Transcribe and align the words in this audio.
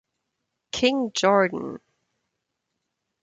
King 0.71 1.11
Jordan. 1.13 1.79